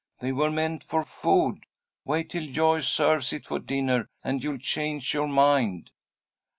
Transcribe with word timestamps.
"They 0.19 0.31
were 0.31 0.49
meant 0.49 0.83
for 0.83 1.05
food. 1.05 1.67
Wait 2.05 2.31
till 2.31 2.47
Joyce 2.51 2.87
serves 2.87 3.33
it 3.33 3.45
for 3.45 3.59
dinner, 3.59 4.09
and 4.23 4.43
you'll 4.43 4.57
change 4.57 5.13
your 5.13 5.27
mind." 5.27 5.91